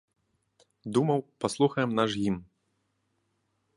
[0.95, 2.41] Думаў, паслухаем наш гімн.